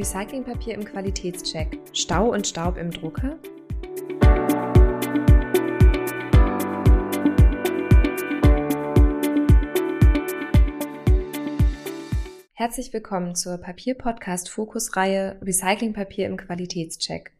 Recyclingpapier 0.00 0.72
im 0.72 0.84
Qualitätscheck. 0.86 1.78
Stau 1.92 2.32
und 2.32 2.46
Staub 2.46 2.78
im 2.78 2.90
Drucker? 2.90 3.38
Herzlich 12.54 12.94
willkommen 12.94 13.34
zur 13.34 13.58
Papier-Podcast-Fokus-Reihe 13.58 15.38
Recyclingpapier 15.42 16.28
im 16.28 16.38
Qualitätscheck. 16.38 17.32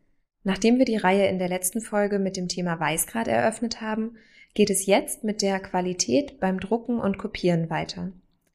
Nachdem 0.45 0.77
wir 0.77 0.85
die 0.85 0.99
Reihe 0.99 1.29
in 1.29 1.39
der 1.39 1.49
letzten 1.49 1.81
Folge 1.81 2.19
mit 2.19 2.37
dem 2.37 2.49
Thema 2.49 2.79
Weißgrad 2.79 3.27
eröffnet 3.27 3.81
haben, 3.81 4.19
geht 4.53 4.69
es 4.69 4.85
jetzt 4.85 5.25
mit 5.25 5.41
der 5.41 5.61
Qualität 5.61 6.41
beim 6.41 6.61
Drucken 6.61 7.01
und 7.01 7.17
Kopieren 7.17 7.71
weiter. 7.71 8.13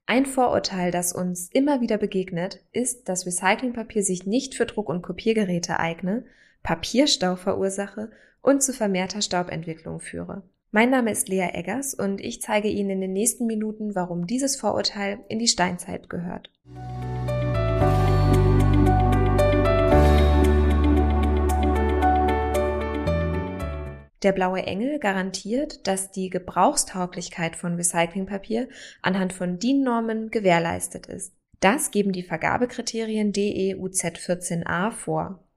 Ein 0.08 0.28
Vorurteil, 0.28 0.92
das 0.92 1.14
uns 1.14 1.50
immer 1.52 1.82
wieder 1.82 1.98
begegnet, 1.98 2.62
ist, 2.72 3.10
dass 3.10 3.26
Recyclingpapier 3.26 4.04
sich 4.04 4.28
nicht 4.28 4.54
für 4.54 4.68
Druck- 4.68 4.90
und 4.90 5.02
Kopiergeräte 5.02 5.80
eigne, 5.80 6.26
Papierstau 6.62 7.36
verursache 7.36 8.12
und 8.44 8.62
zu 8.62 8.72
vermehrter 8.72 9.24
Staubentwicklung 9.24 10.00
führe. 10.00 10.44
Mein 10.70 10.92
Name 10.92 11.10
ist 11.12 11.28
Lea 11.28 11.50
Eggers 11.54 11.96
und 11.96 12.22
ich 12.22 12.42
zeige 12.42 12.68
Ihnen 12.68 12.92
in 12.92 13.02
den 13.02 13.14
nächsten 13.14 13.48
Minuten, 13.48 13.96
warum 13.96 14.28
dieses 14.28 14.56
Vorurteil 14.56 15.20
in 15.28 15.40
die 15.40 15.48
Steinzeit 15.48 16.08
gehört. 16.08 16.52
Der 24.26 24.32
blaue 24.32 24.64
Engel 24.64 24.98
garantiert, 24.98 25.86
dass 25.86 26.10
die 26.10 26.32
Gebrauchstauglichkeit 26.32 27.56
von 27.56 27.76
Recyclingpapier 27.76 28.68
anhand 29.04 29.34
von 29.34 29.60
DIN-Normen 29.60 30.32
gewährleistet 30.32 31.06
ist. 31.06 31.36
Das 31.60 31.92
geben 31.92 32.12
die 32.12 32.24
Vergabekriterien 32.24 33.34
DEUZ 33.34 34.04
14a 34.04 34.90
vor. 34.90 35.48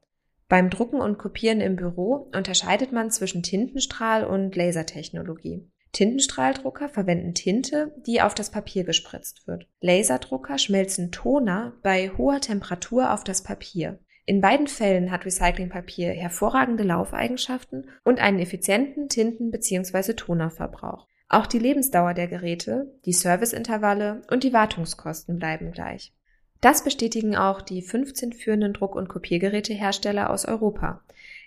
Beim 0.51 0.69
Drucken 0.69 1.01
und 1.01 1.17
Kopieren 1.17 1.62
im 1.62 1.77
Büro 1.77 2.29
unterscheidet 2.34 2.92
man 2.92 3.11
zwischen 3.11 3.42
Tintenstrahl 3.42 4.25
und 4.25 4.55
Lasertechnologie. 4.55 5.67
Tintenstrahldrucker 5.92 6.91
verwenden 6.91 7.33
Tinte, 7.33 7.95
die 8.07 8.20
auf 8.20 8.35
das 8.35 8.51
Papier 8.51 8.85
gespritzt 8.85 9.47
wird. 9.47 9.67
Laserdrucker 9.81 10.59
schmelzen 10.59 11.11
Toner 11.11 11.73
bei 11.83 12.11
hoher 12.19 12.42
Temperatur 12.42 13.14
auf 13.14 13.25
das 13.25 13.42
Papier. 13.42 13.98
In 14.29 14.43
beiden 14.43 14.67
Fällen 14.67 15.11
hat 15.11 15.25
Recyclingpapier 15.25 16.12
hervorragende 16.12 16.84
Laufeigenschaften 16.84 17.89
und 18.05 18.21
einen 18.21 18.41
effizienten 18.41 19.09
Tinten- 19.09 19.51
bzw. 19.51 20.12
Tonerverbrauch. 20.12 21.07
Auch 21.31 21.47
die 21.47 21.59
Lebensdauer 21.59 22.12
der 22.12 22.29
Geräte, 22.29 22.93
die 23.07 23.15
Serviceintervalle 23.15 24.20
und 24.31 24.45
die 24.45 24.53
Wartungskosten 24.53 25.39
bleiben 25.39 25.73
gleich. 25.73 26.12
Das 26.61 26.85
bestätigen 26.85 27.37
auch 27.37 27.62
die 27.62 27.81
15 27.81 28.35
führenden 28.35 28.75
Druck- 28.75 28.97
und 28.97 29.09
Kopiergerätehersteller 29.09 30.29
aus 30.29 30.45
Europa. 30.45 31.01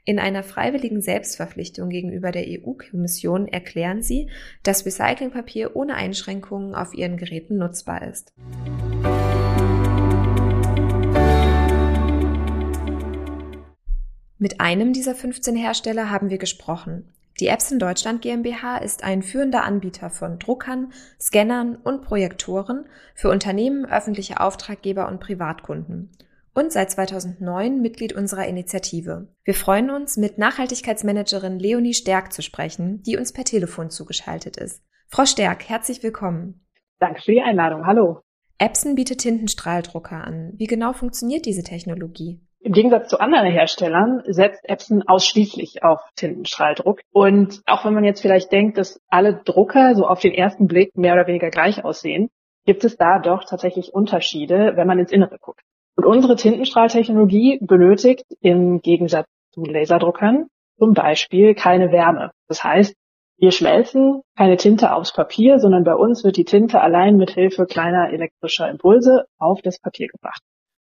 In 0.04 0.18
einer 0.18 0.42
freiwilligen 0.42 1.04
Selbstverpflichtung 1.04 1.90
gegenüber 1.90 2.32
der 2.32 2.46
EU-Kommission 2.48 3.48
erklären 3.48 4.02
sie, 4.02 4.32
dass 4.64 4.88
Recyclingpapier 4.88 5.76
ohne 5.76 5.94
Einschränkungen 5.94 6.74
auf 6.74 6.96
ihren 6.96 7.18
Geräten 7.18 7.60
nutzbar 7.60 8.02
ist. 8.08 8.34
Mit 14.42 14.60
einem 14.60 14.92
dieser 14.92 15.14
15 15.14 15.56
Hersteller 15.56 16.10
haben 16.10 16.32
wir 16.32 16.40
gesprochen. 16.40 17.08
Die 17.40 17.46
Epson 17.46 17.78
Deutschland 17.78 18.24
GmbH 18.24 18.80
ist 18.80 19.04
ein 19.04 19.22
führender 19.22 19.64
Anbieter 19.64 20.10
von 20.10 20.40
Druckern, 20.40 20.94
Scannern 21.20 21.76
und 21.76 22.02
Projektoren 22.02 22.88
für 23.14 23.30
Unternehmen, 23.30 23.86
öffentliche 23.86 24.40
Auftraggeber 24.40 25.08
und 25.10 25.20
Privatkunden 25.20 26.10
und 26.56 26.72
seit 26.72 26.90
2009 26.90 27.82
Mitglied 27.82 28.14
unserer 28.14 28.48
Initiative. 28.48 29.28
Wir 29.44 29.54
freuen 29.54 29.92
uns, 29.92 30.18
mit 30.18 30.40
Nachhaltigkeitsmanagerin 30.40 31.60
Leonie 31.60 31.94
Stärk 31.94 32.34
zu 32.34 32.42
sprechen, 32.42 33.04
die 33.04 33.18
uns 33.18 33.34
per 33.34 33.44
Telefon 33.44 33.92
zugeschaltet 33.92 34.58
ist. 34.58 34.84
Frau 35.08 35.28
Stärk, 35.28 35.70
herzlich 35.70 36.02
willkommen. 36.02 36.66
Danke 36.98 37.22
für 37.22 37.34
die 37.34 37.42
Einladung. 37.42 37.86
Hallo. 37.86 38.22
Epson 38.58 38.96
bietet 38.96 39.20
Tintenstrahldrucker 39.20 40.24
an. 40.26 40.54
Wie 40.56 40.66
genau 40.66 40.94
funktioniert 40.94 41.46
diese 41.46 41.62
Technologie? 41.62 42.42
Im 42.64 42.74
Gegensatz 42.74 43.10
zu 43.10 43.20
anderen 43.20 43.52
Herstellern 43.52 44.22
setzt 44.28 44.70
Epson 44.70 45.04
ausschließlich 45.08 45.84
auf 45.84 46.00
Tintenstrahldruck. 46.16 47.02
Und 47.12 47.62
auch 47.66 47.86
wenn 47.86 47.94
man 47.96 48.04
jetzt 48.04 48.22
vielleicht 48.22 48.52
denkt, 48.52 48.78
dass 48.78 49.02
alle 49.10 49.42
Drucker 49.44 49.96
so 49.96 50.06
auf 50.06 50.20
den 50.20 50.34
ersten 50.34 50.68
Blick 50.68 50.96
mehr 50.96 51.14
oder 51.14 51.26
weniger 51.26 51.50
gleich 51.50 51.84
aussehen, 51.84 52.30
gibt 52.66 52.84
es 52.84 52.98
da 52.98 53.18
doch 53.18 53.46
tatsächlich 53.46 53.94
Unterschiede, 53.94 54.74
wenn 54.76 54.86
man 54.86 55.00
ins 55.00 55.12
Innere 55.12 55.40
guckt. 55.40 55.62
Und 55.96 56.06
unsere 56.06 56.36
Tintenstrahltechnologie 56.36 57.60
benötigt 57.62 58.26
im 58.42 58.80
Gegensatz 58.82 59.28
zu 59.54 59.64
Laserdruckern 59.64 60.48
zum 60.78 60.94
Beispiel 60.94 61.56
keine 61.56 61.92
Wärme. 61.92 62.32
Das 62.48 62.64
heißt, 62.64 62.96
wir 63.38 63.52
schmelzen 63.52 64.22
keine 64.38 64.58
Tinte 64.58 64.94
aufs 64.94 65.14
Papier, 65.14 65.58
sondern 65.58 65.84
bei 65.84 65.96
uns 65.96 66.24
wird 66.24 66.38
die 66.38 66.46
Tinte 66.46 66.80
allein 66.80 67.18
mit 67.18 67.32
Hilfe 67.32 67.66
kleiner 67.66 68.14
elektrischer 68.14 68.70
Impulse 68.70 69.26
auf 69.40 69.62
das 69.64 69.80
Papier 69.80 70.08
gebracht. 70.08 70.42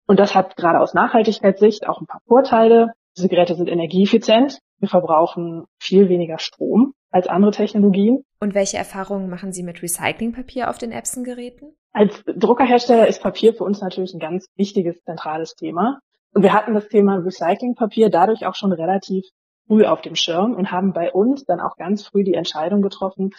Und 0.06 0.20
das 0.20 0.36
hat 0.36 0.56
gerade 0.58 0.80
aus 0.80 0.94
Nachhaltigkeitssicht 0.94 1.88
auch 1.88 2.02
ein 2.02 2.08
paar 2.08 2.22
Vorteile. 2.28 2.94
Diese 3.16 3.30
Geräte 3.30 3.56
sind 3.56 3.70
energieeffizient. 3.70 4.60
Wir 4.80 4.90
verbrauchen 4.90 5.66
viel 5.80 6.10
weniger 6.10 6.40
Strom 6.40 6.94
als 7.12 7.28
andere 7.28 7.52
Technologien. 7.52 8.24
Und 8.40 8.56
welche 8.56 8.78
Erfahrungen 8.78 9.30
machen 9.30 9.54
Sie 9.54 9.64
mit 9.64 9.82
Recyclingpapier 9.82 10.70
auf 10.70 10.78
den 10.78 10.92
Epson-Geräten? 10.92 11.76
Als 11.94 12.24
Druckerhersteller 12.26 13.08
ist 13.08 13.22
Papier 13.22 13.54
für 13.54 13.64
uns 13.64 13.82
natürlich 13.82 14.14
ein 14.14 14.20
ganz 14.20 14.48
wichtiges, 14.56 15.02
zentrales 15.04 15.54
Thema. 15.56 16.00
Und 16.34 16.42
wir 16.42 16.54
hatten 16.54 16.74
das 16.74 16.88
Thema 16.88 17.18
Recyclingpapier 17.18 18.10
dadurch 18.10 18.46
auch 18.46 18.56
schon 18.56 18.74
relativ 18.74 19.26
früh 19.68 19.86
auf 19.86 20.02
dem 20.02 20.16
Schirm 20.16 20.56
und 20.56 20.72
haben 20.72 20.92
bei 20.92 21.12
uns 21.12 21.46
dann 21.46 21.62
auch 21.62 21.78
ganz 21.78 22.06
früh 22.08 22.24
die 22.24 22.34
Entscheidung 22.34 22.82
getroffen, 22.82 23.32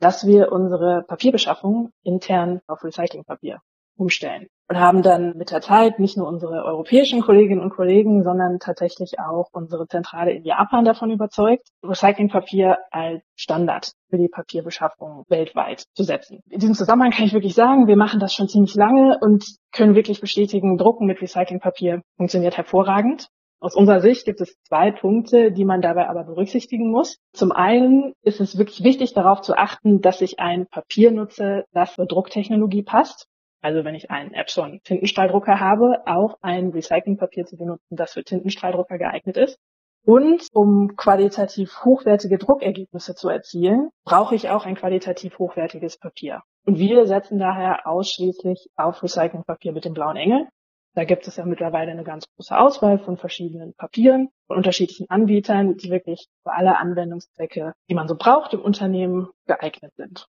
dass 0.00 0.26
wir 0.26 0.50
unsere 0.50 1.04
Papierbeschaffung 1.06 1.90
intern 2.02 2.60
auf 2.66 2.82
Recyclingpapier 2.82 3.60
umstellen 4.00 4.48
und 4.70 4.78
haben 4.78 5.02
dann 5.02 5.36
mit 5.36 5.50
der 5.50 5.60
Zeit 5.60 5.98
nicht 5.98 6.16
nur 6.16 6.28
unsere 6.28 6.64
europäischen 6.64 7.20
Kolleginnen 7.20 7.60
und 7.60 7.74
Kollegen, 7.74 8.22
sondern 8.22 8.60
tatsächlich 8.60 9.18
auch 9.18 9.48
unsere 9.52 9.88
Zentrale 9.88 10.32
in 10.32 10.44
Japan 10.44 10.84
davon 10.84 11.10
überzeugt, 11.10 11.68
Recyclingpapier 11.84 12.78
als 12.92 13.20
Standard 13.34 13.92
für 14.08 14.16
die 14.16 14.28
Papierbeschaffung 14.28 15.24
weltweit 15.28 15.86
zu 15.94 16.04
setzen. 16.04 16.40
In 16.48 16.60
diesem 16.60 16.74
Zusammenhang 16.74 17.10
kann 17.10 17.26
ich 17.26 17.32
wirklich 17.32 17.54
sagen, 17.54 17.88
wir 17.88 17.96
machen 17.96 18.20
das 18.20 18.32
schon 18.32 18.48
ziemlich 18.48 18.76
lange 18.76 19.18
und 19.20 19.44
können 19.72 19.96
wirklich 19.96 20.20
bestätigen, 20.20 20.78
Drucken 20.78 21.06
mit 21.06 21.20
Recyclingpapier 21.20 22.02
funktioniert 22.16 22.56
hervorragend. 22.56 23.28
Aus 23.58 23.74
unserer 23.74 24.00
Sicht 24.00 24.24
gibt 24.24 24.40
es 24.40 24.56
zwei 24.68 24.92
Punkte, 24.92 25.50
die 25.52 25.64
man 25.64 25.82
dabei 25.82 26.08
aber 26.08 26.24
berücksichtigen 26.24 26.90
muss. 26.90 27.18
Zum 27.34 27.52
einen 27.52 28.14
ist 28.22 28.40
es 28.40 28.56
wirklich 28.56 28.84
wichtig, 28.84 29.12
darauf 29.12 29.42
zu 29.42 29.54
achten, 29.54 30.00
dass 30.00 30.22
ich 30.22 30.38
ein 30.38 30.66
Papier 30.66 31.10
nutze, 31.10 31.64
das 31.72 31.94
zur 31.94 32.06
Drucktechnologie 32.06 32.84
passt 32.84 33.26
also 33.60 33.84
wenn 33.84 33.94
ich 33.94 34.10
einen 34.10 34.32
Epson 34.32 34.80
Tintenstrahldrucker 34.84 35.60
habe, 35.60 36.02
auch 36.06 36.36
ein 36.40 36.70
Recyclingpapier 36.70 37.44
zu 37.44 37.56
benutzen, 37.56 37.96
das 37.96 38.12
für 38.12 38.24
Tintenstrahldrucker 38.24 38.98
geeignet 38.98 39.36
ist. 39.36 39.58
Und 40.04 40.48
um 40.54 40.96
qualitativ 40.96 41.84
hochwertige 41.84 42.38
Druckergebnisse 42.38 43.14
zu 43.14 43.28
erzielen, 43.28 43.90
brauche 44.04 44.34
ich 44.34 44.48
auch 44.48 44.64
ein 44.64 44.74
qualitativ 44.74 45.38
hochwertiges 45.38 45.98
Papier. 45.98 46.40
Und 46.64 46.78
wir 46.78 47.06
setzen 47.06 47.38
daher 47.38 47.86
ausschließlich 47.86 48.70
auf 48.76 49.02
Recyclingpapier 49.02 49.72
mit 49.72 49.84
dem 49.84 49.92
blauen 49.92 50.16
Engel. 50.16 50.48
Da 50.94 51.04
gibt 51.04 51.28
es 51.28 51.36
ja 51.36 51.44
mittlerweile 51.44 51.92
eine 51.92 52.02
ganz 52.02 52.24
große 52.34 52.58
Auswahl 52.58 52.98
von 52.98 53.16
verschiedenen 53.16 53.74
Papieren, 53.74 54.30
von 54.46 54.56
unterschiedlichen 54.56 55.08
Anbietern, 55.08 55.76
die 55.76 55.90
wirklich 55.90 56.26
für 56.42 56.52
alle 56.52 56.78
Anwendungszwecke, 56.78 57.74
die 57.88 57.94
man 57.94 58.08
so 58.08 58.16
braucht 58.16 58.54
im 58.54 58.62
Unternehmen, 58.62 59.28
geeignet 59.46 59.94
sind. 59.96 60.26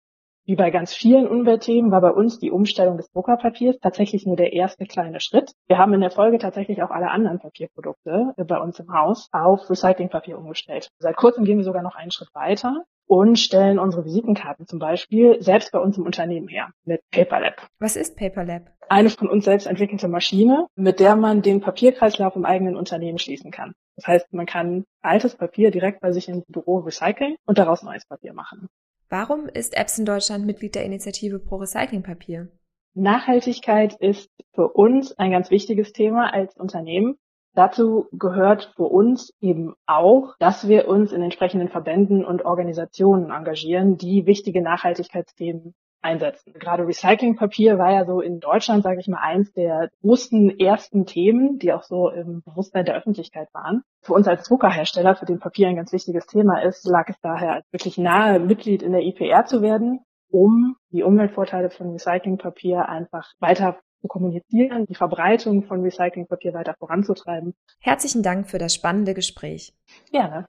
Wie 0.51 0.57
bei 0.57 0.73
ganz 0.73 0.93
vielen 0.93 1.29
Umweltthemen 1.29 1.93
war 1.93 2.01
bei 2.01 2.11
uns 2.11 2.41
die 2.41 2.51
Umstellung 2.51 2.97
des 2.97 3.09
Druckerpapiers 3.13 3.79
tatsächlich 3.79 4.27
nur 4.27 4.35
der 4.35 4.53
erste 4.53 4.85
kleine 4.85 5.21
Schritt. 5.21 5.53
Wir 5.69 5.79
haben 5.79 5.95
in 5.95 6.01
der 6.01 6.11
Folge 6.11 6.39
tatsächlich 6.39 6.83
auch 6.83 6.91
alle 6.91 7.09
anderen 7.09 7.39
Papierprodukte 7.39 8.35
bei 8.37 8.59
uns 8.59 8.81
im 8.81 8.93
Haus 8.93 9.29
auf 9.31 9.71
Recyclingpapier 9.71 10.37
umgestellt. 10.37 10.89
Seit 10.99 11.15
kurzem 11.15 11.45
gehen 11.45 11.59
wir 11.59 11.65
sogar 11.65 11.83
noch 11.83 11.95
einen 11.95 12.11
Schritt 12.11 12.35
weiter 12.35 12.83
und 13.07 13.39
stellen 13.39 13.79
unsere 13.79 14.05
Visitenkarten 14.05 14.67
zum 14.67 14.81
Beispiel 14.81 15.41
selbst 15.41 15.71
bei 15.71 15.79
uns 15.79 15.97
im 15.99 16.05
Unternehmen 16.05 16.49
her 16.49 16.71
mit 16.85 17.01
PaperLab. 17.13 17.69
Was 17.79 17.95
ist 17.95 18.17
PaperLab? 18.17 18.73
Eine 18.89 19.11
von 19.11 19.29
uns 19.29 19.45
selbst 19.45 19.69
entwickelte 19.69 20.09
Maschine, 20.09 20.67
mit 20.75 20.99
der 20.99 21.15
man 21.15 21.43
den 21.43 21.61
Papierkreislauf 21.61 22.35
im 22.35 22.45
eigenen 22.45 22.75
Unternehmen 22.75 23.19
schließen 23.19 23.53
kann. 23.53 23.75
Das 23.95 24.09
heißt, 24.09 24.33
man 24.33 24.47
kann 24.47 24.83
altes 25.01 25.37
Papier 25.37 25.71
direkt 25.71 26.01
bei 26.01 26.11
sich 26.11 26.29
im 26.29 26.43
Büro 26.49 26.79
recyceln 26.79 27.37
und 27.47 27.59
daraus 27.59 27.85
neues 27.85 28.05
Papier 28.05 28.33
machen. 28.33 28.67
Warum 29.13 29.49
ist 29.49 29.77
Epson 29.77 30.05
Deutschland 30.05 30.47
Mitglied 30.47 30.77
der 30.77 30.85
Initiative 30.85 31.41
Pro 31.41 31.57
Recyclingpapier? 31.57 32.47
Nachhaltigkeit 32.95 33.97
ist 33.99 34.31
für 34.55 34.69
uns 34.69 35.19
ein 35.19 35.33
ganz 35.33 35.51
wichtiges 35.51 35.93
Thema 35.93 36.33
als 36.33 36.57
Unternehmen. 36.57 37.17
Dazu 37.55 38.07
gehört 38.13 38.73
für 38.77 38.85
uns 38.85 39.35
eben 39.41 39.75
auch, 39.85 40.37
dass 40.39 40.69
wir 40.69 40.87
uns 40.87 41.11
in 41.11 41.23
entsprechenden 41.23 41.69
Verbänden 41.69 42.25
und 42.25 42.45
Organisationen 42.45 43.33
engagieren, 43.33 43.99
die 43.99 44.27
wichtige 44.27 44.63
Nachhaltigkeitsthemen 44.63 45.75
einsetzen. 46.03 46.53
Gerade 46.55 46.87
Recyclingpapier 46.87 47.79
war 47.79 47.93
ja 47.93 48.05
so 48.05 48.21
in 48.21 48.41
Deutschland, 48.41 48.83
sage 48.83 49.01
ich 49.01 49.09
mal, 49.09 49.21
eins 49.21 49.53
der 49.53 49.91
großen 50.03 50.59
ersten 50.59 51.07
Themen, 51.07 51.59
die 51.59 51.73
auch 51.73 51.83
so 51.83 52.09
im 52.11 52.43
Bewusstsein 52.43 52.85
der 52.85 52.97
Öffentlichkeit 52.97 53.49
waren. 53.53 53.83
Für 54.03 54.15
uns 54.15 54.27
als 54.27 54.49
Druckerhersteller, 54.49 55.15
für 55.17 55.27
den 55.27 55.39
Papier 55.39 55.69
ein 55.69 55.77
ganz 55.77 55.93
wichtiges 55.93 56.27
Thema 56.27 56.63
ist, 56.63 56.87
lag 56.87 57.09
es 57.09 57.21
daher 57.21 57.63
wirklich 57.71 57.99
nahe, 57.99 58.41
Mitglied 58.41 58.83
in 58.83 58.93
der 58.93 59.03
IPR 59.03 59.45
zu 59.45 59.63
werden, 59.63 60.01
um 60.31 60.77
die 60.91 61.03
Umweltvorteile 61.03 61.71
von 61.71 61.91
Recyclingpapier 61.91 62.89
einfach 62.89 63.33
weiter 63.41 63.79
zu 64.01 64.09
kommunizieren, 64.09 64.87
die 64.89 64.95
Verbreitung 64.95 65.65
von 65.65 65.83
Recyclingpapier 65.83 66.55
weiter 66.55 66.75
voranzutreiben. 66.79 67.55
Herzlichen 67.81 68.23
Dank 68.23 68.49
für 68.49 68.59
das 68.59 68.75
spannende 68.75 69.15
Gespräch. 69.15 69.75
Gerne. 70.11 70.47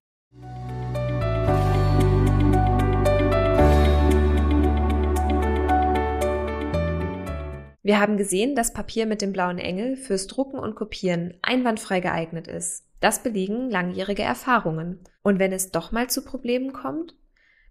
Wir 7.84 8.00
haben 8.00 8.18
gesehen, 8.18 8.56
dass 8.56 8.74
Papier 8.74 9.06
mit 9.08 9.22
dem 9.22 9.34
blauen 9.34 9.58
Engel 9.58 9.96
fürs 9.96 10.28
Drucken 10.28 10.60
und 10.60 10.76
Kopieren 10.76 11.34
einwandfrei 11.42 12.00
geeignet 12.00 12.48
ist. 12.48 12.86
Das 13.00 13.24
belegen 13.24 13.72
langjährige 13.72 14.22
Erfahrungen. 14.22 15.00
Und 15.24 15.40
wenn 15.40 15.52
es 15.52 15.72
doch 15.72 15.92
mal 15.92 16.10
zu 16.10 16.24
Problemen 16.24 16.74
kommt, 16.74 17.16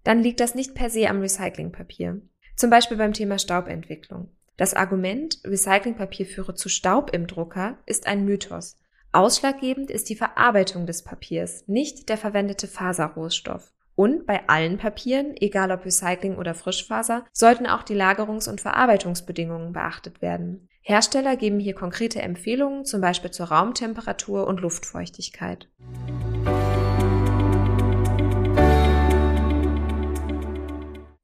dann 0.03 0.21
liegt 0.21 0.41
das 0.41 0.55
nicht 0.55 0.75
per 0.75 0.91
se 0.91 1.09
am 1.09 1.21
Recyclingpapier. 1.21 2.21
Zum 2.57 2.71
Beispiel 2.71 2.97
beim 2.97 3.13
Thema 3.13 3.39
Staubentwicklung. 3.39 4.29
Das 4.57 4.75
Argument, 4.75 5.39
Recyclingpapier 5.45 6.27
führe 6.27 6.55
zu 6.55 6.69
Staub 6.69 7.11
im 7.15 7.27
Drucker, 7.27 7.79
ist 7.87 8.07
ein 8.07 8.25
Mythos. 8.25 8.77
Ausschlaggebend 9.13 9.91
ist 9.91 10.09
die 10.09 10.17
Verarbeitung 10.17 10.87
des 10.87 11.03
Papiers, 11.03 11.65
nicht 11.67 12.09
der 12.09 12.17
verwendete 12.17 12.67
Faserrohstoff. 12.67 13.73
Und 13.95 14.27
bei 14.27 14.49
allen 14.49 14.79
Papieren, 14.79 15.35
egal 15.37 15.71
ob 15.73 15.85
Recycling 15.85 16.37
oder 16.37 16.55
Frischfaser, 16.55 17.27
sollten 17.33 17.67
auch 17.67 17.83
die 17.83 17.97
Lagerungs- 17.97 18.49
und 18.49 18.61
Verarbeitungsbedingungen 18.61 19.73
beachtet 19.73 20.23
werden. 20.23 20.69
Hersteller 20.83 21.37
geben 21.37 21.61
hier 21.61 21.75
konkrete 21.75 22.23
Empfehlungen, 22.23 22.85
zum 22.85 23.01
Beispiel 23.01 23.31
zur 23.31 23.47
Raumtemperatur 23.47 24.47
und 24.47 24.61
Luftfeuchtigkeit. 24.61 25.69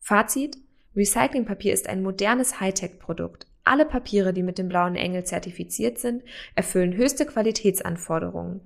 Fazit 0.00 0.58
Recyclingpapier 0.94 1.74
ist 1.74 1.88
ein 1.88 2.02
modernes 2.02 2.60
Hightech-Produkt. 2.60 3.46
Alle 3.64 3.84
Papiere, 3.84 4.32
die 4.32 4.42
mit 4.42 4.56
dem 4.56 4.68
blauen 4.68 4.94
Engel 4.94 5.24
zertifiziert 5.24 5.98
sind, 5.98 6.22
erfüllen 6.54 6.94
höchste 6.94 7.26
Qualitätsanforderungen. 7.26 8.60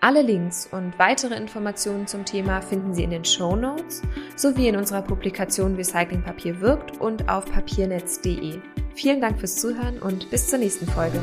Alle 0.00 0.22
Links 0.22 0.68
und 0.70 0.96
weitere 1.00 1.34
Informationen 1.34 2.06
zum 2.06 2.24
Thema 2.24 2.60
finden 2.60 2.94
Sie 2.94 3.02
in 3.02 3.10
den 3.10 3.24
Show 3.24 3.56
Notes 3.56 4.02
sowie 4.36 4.68
in 4.68 4.76
unserer 4.76 5.02
Publikation 5.02 5.74
Recyclingpapier 5.74 6.60
wirkt 6.60 7.00
und 7.00 7.28
auf 7.28 7.50
papiernetz.de. 7.50 8.60
Vielen 8.94 9.20
Dank 9.20 9.40
fürs 9.40 9.56
Zuhören 9.56 9.98
und 9.98 10.30
bis 10.30 10.46
zur 10.48 10.60
nächsten 10.60 10.86
Folge. 10.86 11.20